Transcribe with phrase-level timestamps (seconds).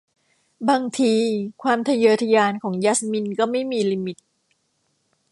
[0.69, 1.13] บางที
[1.63, 4.17] ความทะเยอทะยานของยัสมินก็ไม่มีลิมิต